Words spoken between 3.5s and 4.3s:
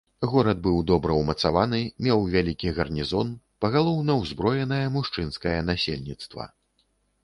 пагалоўна